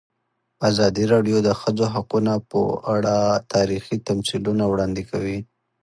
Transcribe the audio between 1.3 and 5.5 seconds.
د د ښځو حقونه په اړه تاریخي تمثیلونه وړاندې کړي.